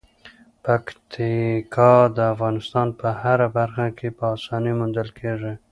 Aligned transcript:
پکتیکا 0.63 1.91
د 2.15 2.17
افغانستان 2.33 2.87
په 2.99 3.07
هره 3.21 3.47
برخه 3.57 3.85
کې 3.97 4.09
په 4.17 4.23
اسانۍ 4.35 4.73
موندل 4.79 5.09
کېږي. 5.19 5.53